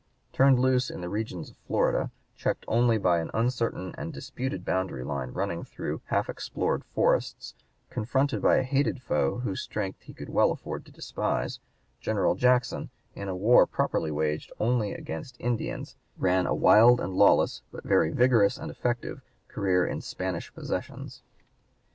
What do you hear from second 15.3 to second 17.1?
Indians, ran a wild